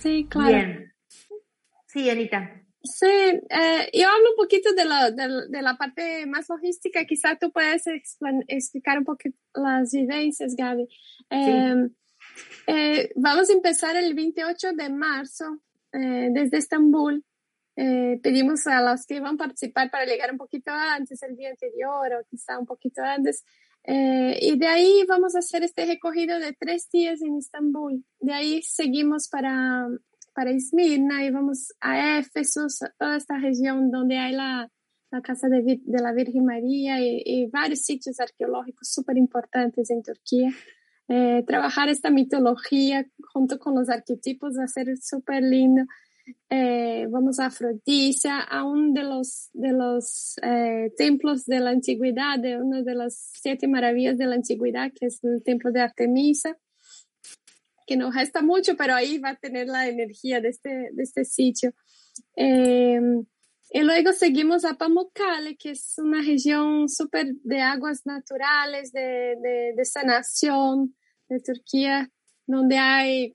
[0.00, 0.48] Sí, claro.
[0.48, 0.92] Bien.
[1.86, 2.60] Sí, Anita.
[2.82, 7.04] Sí, eh, yo hablo un poquito de la, de, la parte más logística.
[7.04, 7.82] Quizá tú puedes
[8.48, 10.88] explicar un poquito las vivencias, Gaby.
[11.28, 11.90] Em,
[12.66, 15.60] eh, vamos a empezar el 28 de marzo
[15.92, 17.22] eh, desde Estambul.
[17.74, 22.12] Pedimos a los que van a participar para llegar un poquito antes, el día anterior
[22.12, 23.44] o quizá un poquito antes.
[23.84, 28.04] y de ahí vamos a hacer este recorrido de tres días en Estambul.
[28.20, 29.86] De ahí seguimos para
[30.34, 32.66] para Esmirna y vamos a Éfeso,
[32.98, 34.70] toda esta región donde hay la,
[35.10, 40.02] la casa de, de, la Virgen María y, y varios sitios arqueológicos súper importantes en
[40.02, 40.50] Turquía.
[41.08, 45.82] Eh, trabajar esta mitología junto con los arquetipos va a ser súper lindo.
[46.48, 52.38] Eh, vamos a Afrodisia, a uno de los, de los eh, templos de la antigüedad,
[52.38, 56.56] de una de las siete maravillas de la antigüedad, que es el templo de Artemisa
[57.90, 61.24] que no gesta mucho, pero ahí va a tener la energía de este, de este
[61.24, 61.72] sitio.
[62.36, 63.24] Em,
[63.72, 69.72] y luego seguimos a Pamukkale, que es una región súper de aguas naturales, de, de,
[69.76, 70.94] de, sanación
[71.28, 72.08] de Turquía,
[72.46, 73.34] donde hay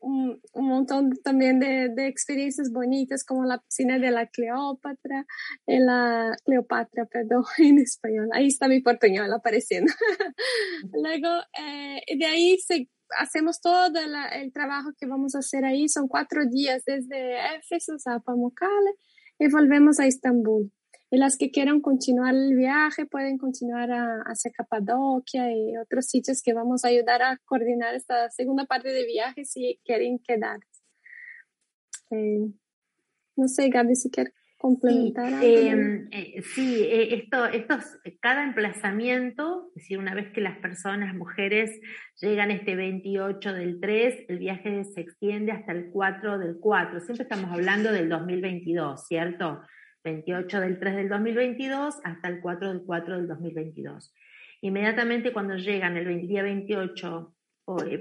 [0.00, 5.26] un, un montón también de, de, experiencias bonitas, como la piscina de la Cleopatra,
[5.66, 8.28] la Cleopatra, perdón, en español.
[8.32, 9.92] Ahí está mi portuñol apareciendo.
[10.92, 11.28] luego,
[11.58, 13.98] eh, de ahí se, hacemos todo
[14.32, 15.88] el trabajo que vamos a hacer ahí.
[15.88, 18.94] Son cuatro días desde Éfeso a Pamukkale
[19.38, 20.72] y volvemos a Estambul.
[21.10, 26.42] Y las que quieran continuar el viaje pueden continuar a, hacia Capadocia y otros sitios
[26.42, 30.58] que vamos a ayudar a coordinar esta segunda parte de viaje si quieren quedar.
[32.10, 32.48] Eh,
[33.36, 35.40] no sé, Gaby, si quieres complementar.
[35.40, 37.84] Sí, em, eh, sí eh, esto, estos,
[38.20, 41.78] cada emplazamiento, es decir, una vez que las personas, mujeres,
[42.20, 47.00] llegan este 28 del 3, el viaje se extiende hasta el 4 del 4.
[47.00, 49.60] Siempre estamos hablando del 2022, ¿cierto?
[50.06, 54.14] 28 del 3 del 2022 hasta el 4 del 4 del 2022.
[54.62, 57.34] Inmediatamente cuando llegan el día 28,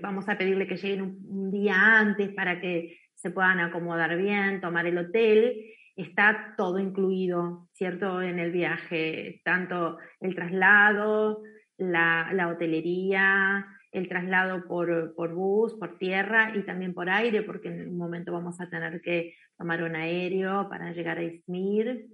[0.01, 4.85] vamos a pedirle que lleguen un día antes para que se puedan acomodar bien, tomar
[4.85, 8.21] el hotel está todo incluido, ¿cierto?
[8.21, 11.41] En el viaje, tanto el traslado,
[11.77, 13.65] la, hotelería,
[13.95, 18.31] el traslado por, por, bus, por tierra y también por aire, porque en un momento
[18.31, 22.08] vamos a tener que tomar un aéreo para llegar a Izmir.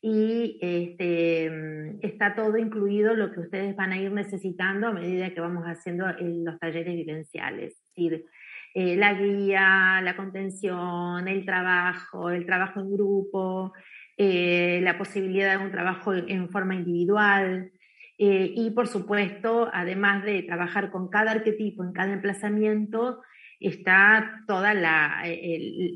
[0.00, 1.50] Y este,
[2.06, 6.06] está todo incluido lo que ustedes van a ir necesitando a medida que vamos haciendo
[6.20, 7.72] los talleres vivenciales.
[7.72, 8.24] Es decir,
[8.74, 13.72] eh, la guía, la contención, el trabajo, el trabajo en grupo,
[14.16, 17.72] eh, la posibilidad de un trabajo en, forma individual.
[18.18, 23.22] Eh, y por supuesto, además de trabajar con cada arquetipo en cada emplazamiento,
[23.60, 25.22] está toda la,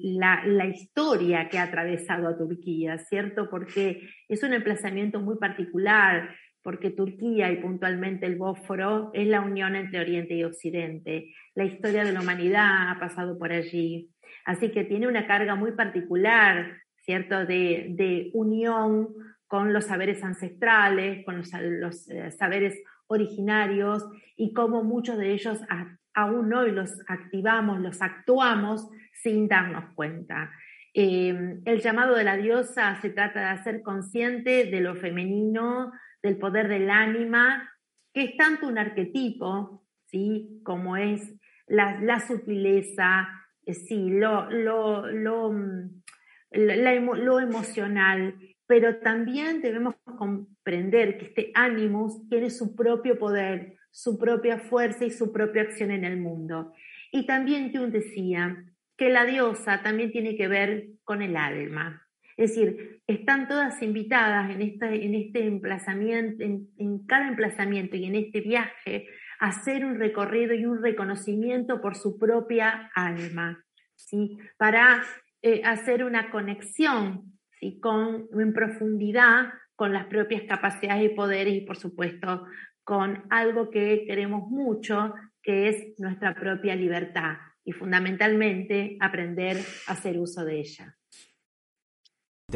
[0.03, 3.49] la, la, historia que ha atravesado a Turquía, ¿cierto?
[3.51, 6.31] Porque es un emplazamiento muy particular,
[6.63, 11.35] porque Turquía y puntualmente el Bósforo es la unión entre Oriente y Occidente.
[11.55, 14.11] La historia de la humanidad ha pasado por allí.
[14.45, 19.09] Así que tiene una carga muy particular, ¿cierto?, de, unión
[19.53, 24.03] con los saberes ancestrales, con los, eh, saberes originarios
[24.35, 25.61] y cómo muchos de ellos
[26.15, 30.51] aún hoy los activamos, los actuamos sin darnos cuenta.
[30.95, 36.39] Eh, el llamado de la diosa se trata de hacer consciente de lo femenino, del
[36.39, 37.71] poder del ánima,
[38.15, 40.63] que es tanto un arquetipo, ¿sí?
[40.65, 41.31] como es
[41.67, 43.29] la, sutileza,
[43.67, 45.53] sí, lo, lo, lo,
[46.53, 48.35] lo emocional,
[48.67, 55.11] pero también debemos comprender que este ánimos tiene su propio poder, su propia fuerza y
[55.11, 56.73] su propia acción en el mundo.
[57.11, 58.65] Y también Jung decía
[58.97, 62.07] que la diosa también tiene que ver con el alma.
[62.37, 68.15] Es decir, están todas invitadas en, esta, en este emplazamiento, en, cada emplazamiento y en
[68.15, 69.07] este viaje
[69.39, 73.63] a hacer un recorrido y un reconocimiento por su propia alma,
[73.95, 74.39] ¿sí?
[74.57, 75.03] para
[75.43, 77.32] eh, hacer una conexión
[77.63, 77.79] ¿sí?
[77.81, 82.45] con, en profundidad con las propias capacidades y poderes y por supuesto
[82.85, 90.19] con algo que queremos mucho, que es nuestra propia libertad y fundamentalmente aprender a hacer
[90.19, 90.97] uso de ella.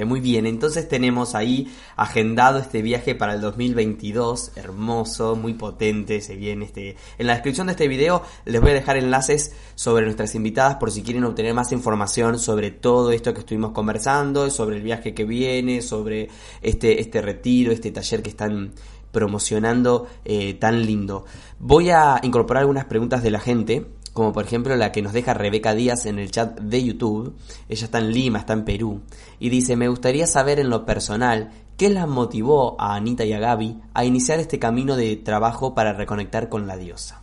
[0.04, 6.36] Muy bien, entonces tenemos ahí agendado este viaje para el 2022, hermoso, muy potente, se
[6.36, 6.96] viene este...
[7.18, 10.90] En la descripción de este video les voy a dejar enlaces sobre nuestras invitadas por
[10.90, 15.24] si quieren obtener más información sobre todo esto que estuvimos conversando, sobre el viaje que
[15.24, 16.28] viene, sobre
[16.60, 18.72] este, este retiro, este taller que están
[19.12, 21.24] promocionando eh, tan lindo.
[21.58, 25.34] Voy a incorporar algunas preguntas de la gente como por ejemplo la que nos deja
[25.34, 27.36] Rebeca Díaz en el chat de YouTube.
[27.68, 29.02] Ella está en Lima, está en Perú,
[29.38, 33.38] y dice, me gustaría saber en lo personal qué las motivó a Anita y a
[33.38, 37.22] Gaby a iniciar este camino de trabajo para reconectar con la diosa.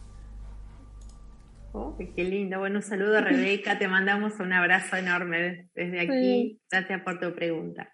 [1.72, 2.60] Oh, qué lindo.
[2.60, 6.62] Bueno, un saludo Rebeca, te mandamos un abrazo enorme desde aquí.
[6.72, 7.92] Gracias por tu pregunta.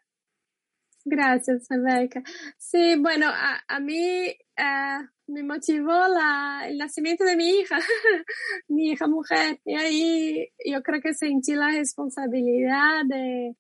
[1.05, 2.21] Gracias, Rebeca.
[2.57, 7.77] Sí, bueno, a, mí eh, me motivó la, el nacimiento de mi hija,
[8.67, 9.59] mi hija mujer.
[9.65, 13.55] Y ahí yo creo que sentí la responsabilidad de,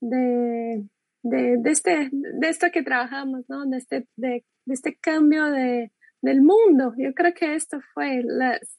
[0.00, 0.88] de,
[1.22, 3.66] de, este, de esto que trabajamos, ¿no?
[3.66, 6.94] De este, de, este cambio de, del mundo.
[6.96, 8.22] Yo creo que esto fue,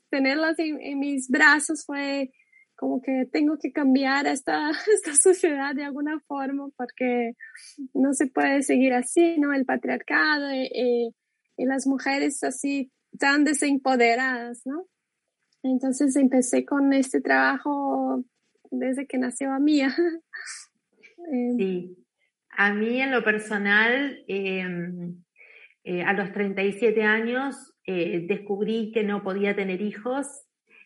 [0.09, 2.31] tenerlas en, mis brazos fue
[2.75, 7.33] como que tengo que cambiar esta, esta sociedad de alguna forma porque
[7.93, 9.53] no se puede seguir así, ¿no?
[9.53, 11.15] El patriarcado y, y,
[11.65, 14.85] las mujeres así tan desempoderadas, ¿no?
[15.63, 18.23] Entonces empecé con este trabajo
[18.71, 19.95] desde que nació a mía.
[21.31, 21.97] Eh, sí,
[22.49, 25.21] a mí en lo personal, em,
[25.83, 30.27] eh, a los 37 años eh, descubrí que no podía tener hijos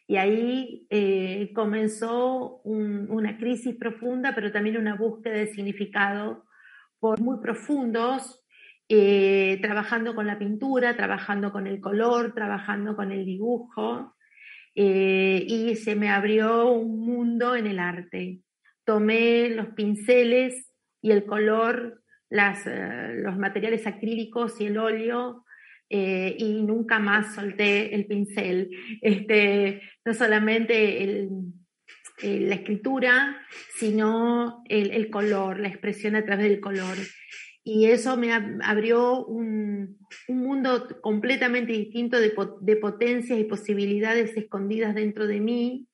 [0.08, 6.46] y ahí eh, comenzó una crisis profunda, pero también una búsqueda de significado
[7.00, 8.43] por muy profundos,
[8.96, 14.16] eh, trabajando con la pintura, trabajando con el color, trabajando con el dibujo,
[14.76, 18.42] eh, y se me abrió un mundo en el arte.
[18.86, 25.44] Tomé los pinceles y el color, las, los materiales acrílicos y el óleo
[25.90, 28.70] eh, y nunca más solté el pincel.
[29.02, 31.28] Este, no solamente
[32.22, 33.42] la escritura,
[33.76, 36.96] sino el, color, la expresión a través del color.
[37.64, 39.98] Y eso me abrió un,
[40.28, 45.88] mundo completamente distinto de, potencias y posibilidades escondidas dentro de mí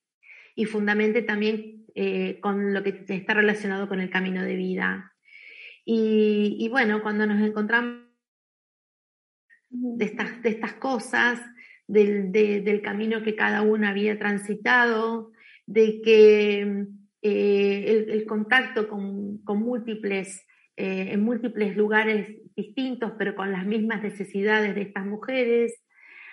[0.56, 5.12] y fundamentalmente también eh, con lo que está relacionado con el camino de vida.
[5.84, 8.10] Y, y bueno, cuando nos encontramos
[9.70, 11.40] de estas, de estas cosas,
[11.86, 15.32] del, del, camino que cada uno había transitado,
[15.66, 16.86] de que
[17.22, 24.02] eh, el, contacto con, con múltiples, eh, en múltiples lugares distintos, pero con las mismas
[24.02, 25.74] necesidades de estas mujeres.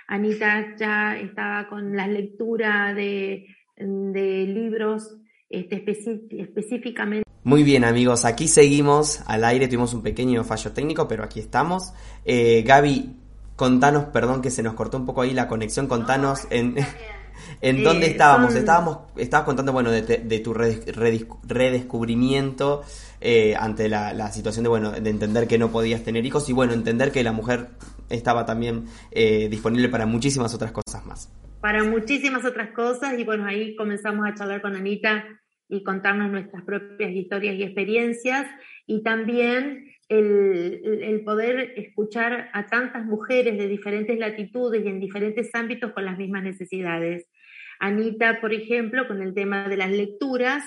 [0.07, 3.45] Anita ya estaba con la lectura de,
[3.75, 5.17] de libros
[5.49, 5.83] este,
[6.31, 11.39] específicamente muy bien amigos, aquí seguimos al aire, tuvimos un pequeño fallo técnico, pero aquí
[11.39, 11.93] estamos.
[12.25, 13.15] Eh, Gaby,
[13.57, 16.75] Contanos, perdón que se nos cortó un poco ahí la conexión, contanos en,
[17.61, 18.55] en dónde estábamos.
[18.55, 22.83] Estábamos, estabas contando, bueno, de, tu redescubrimiento
[23.21, 26.73] eh, ante la, situación de, bueno, de entender que no podías tener hijos y, bueno,
[26.73, 27.69] entender que la mujer
[28.09, 31.31] estaba también eh, disponible para muchísimas otras cosas más.
[31.61, 35.25] Para muchísimas otras cosas y, bueno, ahí comenzamos a charlar con Anita
[35.69, 38.47] y contarnos nuestras propias historias y experiencias
[38.85, 45.91] y también el, poder escuchar a tantas mujeres de diferentes latitudes y en diferentes ámbitos
[45.91, 47.27] con las mismas necesidades.
[47.79, 50.63] Anita, por ejemplo, con el tema de las lecturas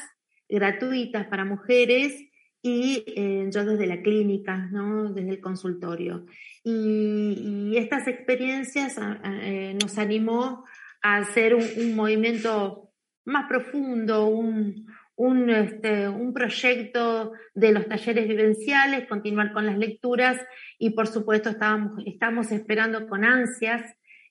[0.48, 2.14] gratuitas para mujeres
[2.62, 5.12] y eh, yo desde la clínica, ¿no?
[5.12, 6.26] desde el consultorio.
[6.62, 10.64] Y, estas experiencias eh, nos animó
[11.02, 12.90] a hacer un movimiento
[13.24, 14.86] más profundo, un,
[15.20, 20.38] un, este, un proyecto de los talleres vivenciales, continuar con las lecturas
[20.78, 23.82] y por supuesto estábamos, estamos esperando con ansias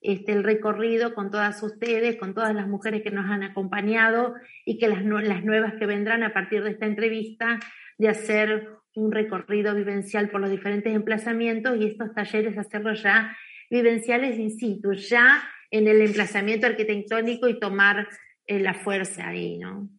[0.01, 4.35] este, el recorrido con todas ustedes, con todas las mujeres que nos han acompañado
[4.65, 7.59] y que las, nuevas que vendrán a partir de esta entrevista,
[7.97, 13.35] de hacer un recorrido vivencial por los diferentes emplazamientos y estos talleres hacerlos ya
[13.69, 18.07] vivenciales in situ, ya en el emplazamiento arquitectónico y tomar
[18.47, 19.89] eh, la fuerza ahí, ¿no?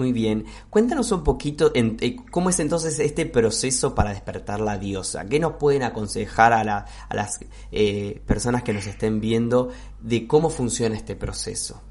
[0.00, 0.46] Muy bien.
[0.70, 5.28] Cuéntanos un poquito eh, cómo es entonces este proceso para despertar la diosa.
[5.28, 7.40] ¿Qué nos pueden aconsejar a, las
[7.70, 9.70] eh, personas que nos estén viendo
[10.00, 11.82] de cómo funciona este proceso?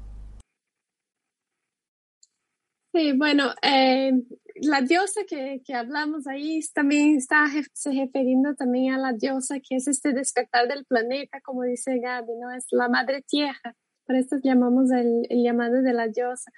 [2.92, 4.10] Sí, bueno, eh,
[4.56, 9.86] la diosa que, hablamos ahí también está se refiriendo también a la diosa que es
[9.86, 12.50] este despertar del planeta, como dice Gaby, ¿no?
[12.50, 13.76] Es la madre tierra.
[14.04, 16.50] Por eso llamamos el llamado de la diosa.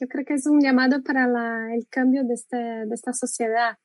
[0.00, 1.26] Yo creo que es un llamado para
[1.74, 3.76] el cambio de, este, de esta sociedad,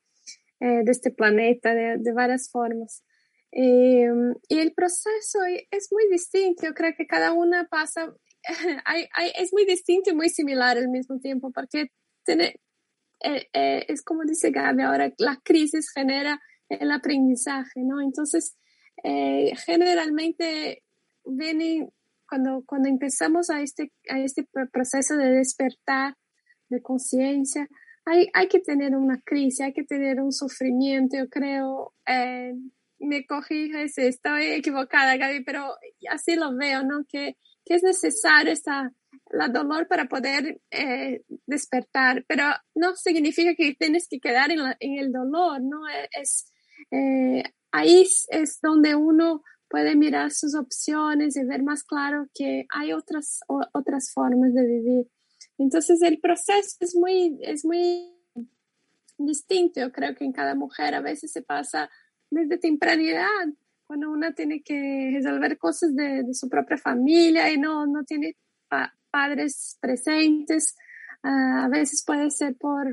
[0.62, 3.04] eh, de este planeta, de, de varias formas.
[3.52, 4.08] Eh,
[4.48, 5.40] y el proceso
[5.72, 6.64] es muy distinto.
[6.64, 8.14] Yo creo que cada una pasa,
[8.86, 11.88] hay, hay, es muy distinto y muy similar al mismo tiempo, porque
[12.24, 12.62] tiene,
[13.22, 16.40] eh, es como dice Gaby ahora, la crisis genera
[16.70, 18.02] el aprendizaje, ¿no?
[18.02, 18.58] Entonces,
[19.04, 20.82] generalmente
[21.26, 21.90] vienen
[22.28, 26.16] cuando, cuando empezamos a este, a este proceso de despertar
[26.70, 27.68] de conciencia,
[28.06, 32.54] hay, hay que tener una crisis, hay que tener un sufrimiento, yo creo, eh,
[33.00, 35.76] me corrige si estoy equivocada, Gaby, pero
[36.10, 37.04] así lo veo, ¿no?
[37.08, 38.94] Que, que es necesario esta,
[39.32, 42.44] la dolor para poder eh, despertar, pero
[42.76, 45.82] no significa que tienes que quedar en, en el dolor, ¿no?
[46.12, 46.52] Es,
[46.92, 49.44] eh, ahí es donde uno
[49.76, 53.42] puede mirar sus opciones y ver más claro que hay otras,
[53.74, 55.08] otras formas de vivir.
[55.58, 58.10] Entonces el proceso es muy, es muy
[59.18, 59.82] distinto.
[59.82, 61.90] Yo creo que en cada mujer a veces se pasa
[62.30, 63.50] desde tempranidad,
[63.86, 68.38] cuando una tiene que resolver cosas de, su propia familia y no, no tiene
[69.12, 70.78] padres presentes.
[71.22, 72.88] Ah, a veces puede ser por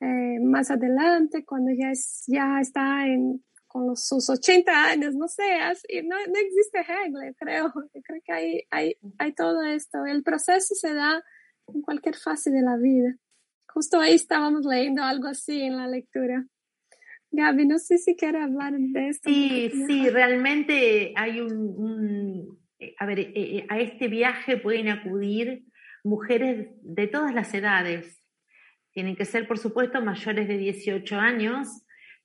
[0.00, 5.44] eh, más adelante, cuando ya, es, ya está en con sus 80 años, no sé,
[5.88, 7.72] y no, no existe regla, creo.
[8.04, 10.04] creo que hay, hay, hay todo esto.
[10.04, 11.24] El proceso se da
[11.68, 13.16] en cualquier fase de la vida.
[13.72, 16.44] Justo ahí estábamos leyendo algo así en la lectura.
[17.30, 19.30] Gaby, no sé si quiere hablar de esto.
[19.30, 22.58] Sí, sí, realmente hay un,
[22.98, 25.64] a ver, eh, eh, a este viaje pueden acudir
[26.04, 28.22] mujeres de todas las edades.
[28.92, 31.68] Tienen que ser, por supuesto, mayores de 18 años,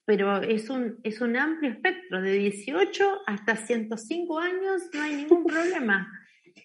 [0.08, 5.46] pero es un, es un amplio espectro, de 18 hasta 105 años no hay ningún
[5.46, 6.10] problema.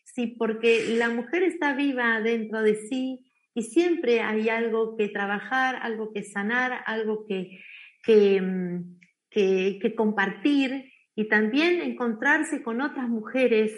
[0.05, 3.19] Sí, porque la mujer está viva dentro de sí
[3.53, 7.59] y siempre hay algo que trabajar, algo que sanar, algo que,
[8.05, 13.73] que, mm, que, compartir y también encontrarse con otras mujeres.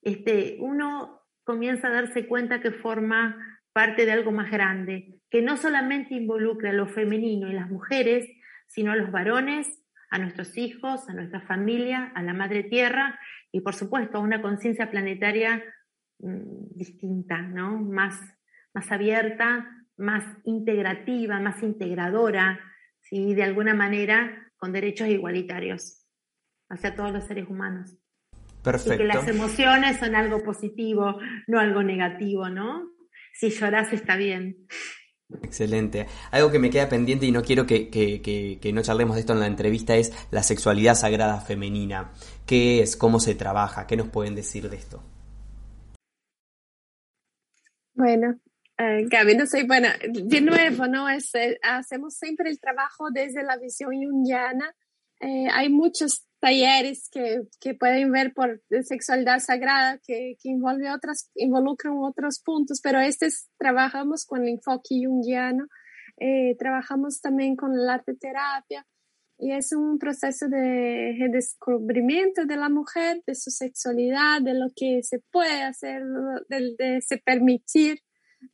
[0.00, 3.36] Este, uno comienza a darse cuenta que forma
[3.74, 8.26] parte de algo más grande, que no solamente involucra lo femenino y las mujeres,
[8.72, 13.18] sino a los varones, a nuestros hijos, a nuestra familia, a la madre tierra
[13.50, 15.62] y por supuesto a una conciencia planetaria
[16.18, 17.78] mm, distinta, ¿no?
[17.78, 18.18] Más,
[18.74, 19.66] más abierta,
[19.96, 22.60] más integrativa, más integradora,
[23.00, 23.34] ¿sí?
[23.34, 26.06] de alguna manera con derechos igualitarios
[26.70, 27.94] hacia todos los seres humanos.
[28.62, 28.94] Perfecto.
[28.94, 32.90] Y que las emociones son algo positivo, no algo negativo, ¿no?
[33.34, 34.66] Si lloras está bien.
[35.42, 36.06] Excelente.
[36.30, 39.46] Algo que me queda pendiente y no quiero que, no charlemos de esto en la
[39.46, 42.12] entrevista es la sexualidad sagrada femenina.
[42.46, 42.96] ¿Qué es?
[42.96, 43.86] ¿Cómo se trabaja?
[43.86, 45.02] ¿Qué nos pueden decir de esto?
[47.94, 48.38] Bueno,
[48.78, 49.94] eh, Gaby, no soy buena.
[50.08, 51.08] De nuevo, ¿no?
[51.08, 54.74] Es, eh, hacemos siempre el trabajo desde la visión junguiana.
[55.20, 61.30] Eh, hay muchos talleres que, que, pueden ver por sexualidad sagrada que, que involucran otras,
[61.36, 63.28] involucran otros puntos, pero este
[63.58, 65.68] trabajamos con el enfoque junguiano,
[66.18, 68.84] eh, trabajamos también con el arte terapia
[69.38, 75.04] y es un proceso de redescubrimiento de la mujer, de su sexualidad, de lo que
[75.04, 76.02] se puede hacer,
[76.48, 78.00] de, de se permitir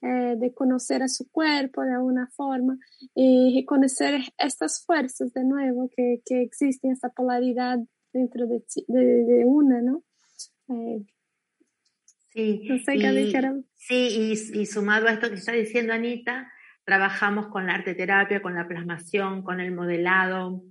[0.02, 2.78] eh, de conocer a su cuerpo de alguna forma
[3.14, 7.78] y reconocer estas fuerzas de nuevo que, que existen, esta polaridad
[8.12, 10.04] dentro de, de, una, ¿no?
[10.68, 11.04] Eh,
[12.32, 16.52] sí, y, sí y, sumado a esto que está diciendo Anita,
[16.84, 20.62] trabajamos con la arte terapia, con la plasmación, con el modelado,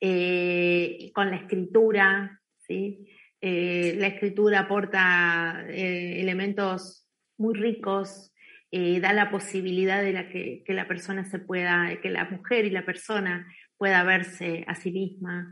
[0.00, 3.06] eh, con la escritura, ¿sí?
[3.40, 7.06] la escritura aporta elementos
[7.38, 8.32] muy ricos
[8.78, 12.70] eh, da la posibilidad de la que, la persona se pueda, que la mujer y
[12.70, 15.50] la persona pueda verse a sí misma.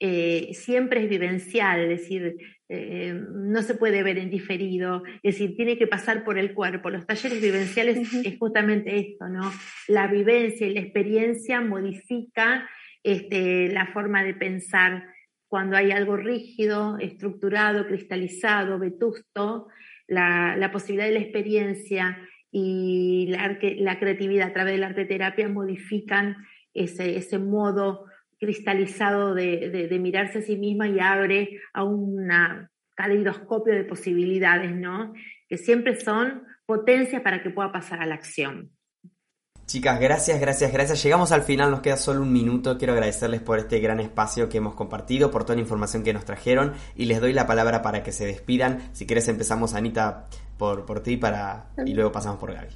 [0.00, 2.34] eh, siempre es vivencial, es decir,
[2.70, 6.88] eh, no se puede ver en diferido, es decir, tiene que pasar por el cuerpo.
[6.88, 9.52] Los talleres vivenciales es justamente esto, ¿no?
[9.86, 12.66] La vivencia y la experiencia modifica
[13.02, 15.04] este, la forma de pensar
[15.46, 19.68] cuando hay algo rígido, estructurado, cristalizado, vetusto,
[20.12, 22.18] la, posibilidad de la experiencia
[22.52, 26.36] y la, creatividad a través de la arte terapia modifican
[26.74, 28.04] ese, ese modo
[28.38, 32.28] cristalizado de, mirarse a sí misma y abre a un
[32.94, 35.14] caleidoscopio de posibilidades, ¿no?
[35.48, 38.70] Que siempre son potencias para que pueda pasar a la acción.
[39.66, 41.02] Chicas, gracias, gracias, gracias.
[41.02, 42.76] Llegamos al final, nos queda solo un minuto.
[42.76, 46.24] Quiero agradecerles por este gran espacio que hemos compartido, por toda la información que nos
[46.24, 48.90] trajeron y les doy la palabra para que se despidan.
[48.92, 50.26] Si quieres empezamos, Anita,
[50.62, 52.68] por, por ti para, y luego pasamos por Gaby.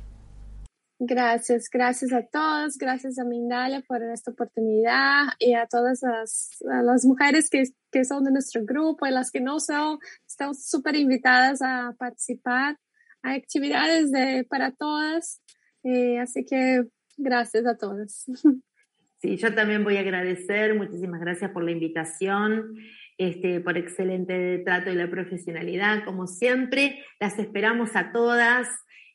[0.98, 7.48] Gracias, gracias a todos, gracias a Mindalia por esta oportunidad y a todas las, mujeres
[7.48, 12.76] que, son de nuestro grupo y las que no son, están súper invitadas a participar.
[13.22, 15.40] Hay actividades de, para todas,
[15.84, 16.82] eh, así que
[17.16, 18.24] gracias a todas.
[19.18, 22.76] Sí, yo también voy a agradecer, muchísimas gracias por la invitación.
[23.18, 27.02] Este, por excelente trato y la profesionalidad, como siempre.
[27.18, 28.68] Las esperamos a todas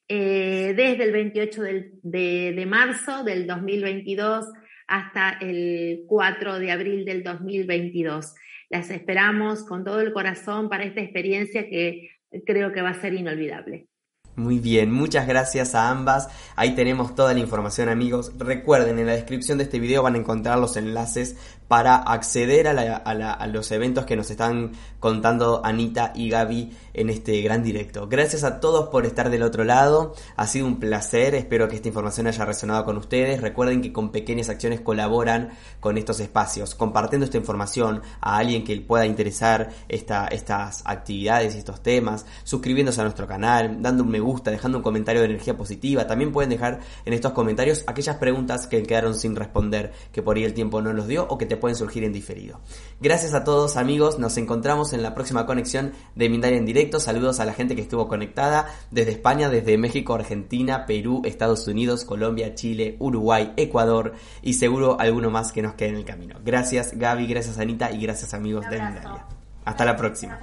[0.07, 1.61] eh, desde el 28
[2.03, 4.45] de, marzo del 2022
[4.87, 8.33] hasta el 4 de abril del 2022.
[8.69, 12.09] Las esperamos con todo el corazón para esta experiencia que
[12.45, 13.87] creo que va a ser inolvidable.
[14.35, 16.29] Muy bien, muchas gracias a ambas.
[16.55, 18.31] Ahí tenemos toda la información amigos.
[18.37, 21.37] Recuerden, en la descripción de este video van a encontrar los enlaces
[21.71, 27.63] para acceder a, los eventos que nos están contando Anita y Gaby en este gran
[27.63, 28.09] directo.
[28.09, 30.13] Gracias a todos por estar del otro lado.
[30.35, 31.33] Ha sido un placer.
[31.33, 33.39] Espero que esta información haya resonado con ustedes.
[33.39, 36.75] Recuerden que con pequeñas acciones colaboran con estos espacios.
[36.75, 42.25] Compartiendo esta información a alguien que pueda interesar estas actividades y estos temas.
[42.43, 43.81] Suscribiéndose a nuestro canal.
[43.81, 44.51] Dando un me gusta.
[44.51, 46.05] Dejando un comentario de energía positiva.
[46.05, 49.93] También pueden dejar en estos comentarios aquellas preguntas que quedaron sin responder.
[50.11, 52.59] Que por ahí el tiempo no los dio o que te pueden surgir en diferido.
[52.99, 56.99] Gracias a todos amigos, nos encontramos en la próxima conexión de Mindalia en directo.
[56.99, 62.03] Saludos a la gente que estuvo conectada desde España, desde México, Argentina, Perú, Estados Unidos,
[62.03, 66.35] Colombia, Chile, Uruguay, Ecuador y seguro alguno más que nos quede en el camino.
[66.43, 69.25] Gracias Gaby, gracias Anita y gracias amigos de Mindalia.
[69.63, 70.39] Hasta la próxima.